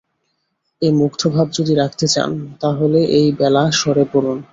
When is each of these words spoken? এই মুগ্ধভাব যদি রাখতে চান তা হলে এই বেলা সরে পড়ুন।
এই 0.81 0.91
মুগ্ধভাব 0.91 1.47
যদি 1.57 1.73
রাখতে 1.75 2.05
চান 2.07 2.31
তা 2.61 2.69
হলে 2.79 3.01
এই 3.17 3.27
বেলা 3.39 3.63
সরে 3.71 4.05
পড়ুন। 4.13 4.37